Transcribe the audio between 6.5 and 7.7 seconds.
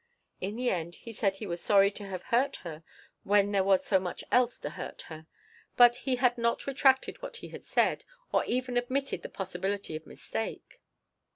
retracted what he had